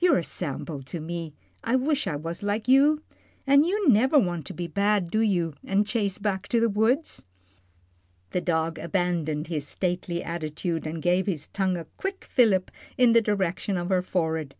[0.00, 3.00] You're a sample to me; I wish I was like you.
[3.46, 7.22] An' you never want to be bad, do you, an' chase back to the woods?"
[8.32, 13.20] The dog abandoned his stately attitude, and gave his tongue a quick fillip in the
[13.22, 14.56] direction of her forehead.